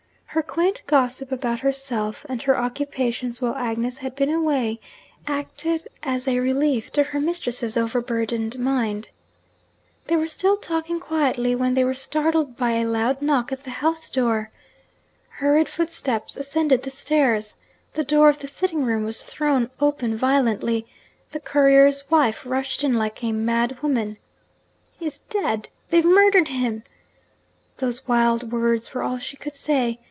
[0.33, 4.79] Her quaint gossip about herself and her occupations while Agnes had been away,
[5.27, 9.09] acted as a relief to her mistress's overburdened mind.
[10.05, 13.71] They were still talking quietly, when they were startled by a loud knock at the
[13.81, 14.51] house door.
[15.27, 17.57] Hurried footsteps ascended the stairs.
[17.95, 20.87] The door of the sitting room was thrown open violently;
[21.31, 24.15] the courier's wife rushed in like a mad woman.
[24.97, 25.67] 'He's dead!
[25.89, 26.83] They've murdered him!'
[27.79, 29.99] Those wild words were all she could say.